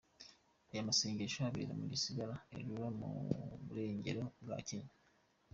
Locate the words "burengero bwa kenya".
3.65-4.93